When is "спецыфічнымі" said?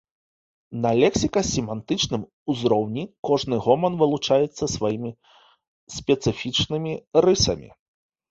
5.99-6.91